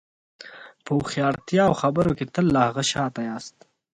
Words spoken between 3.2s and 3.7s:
یاست.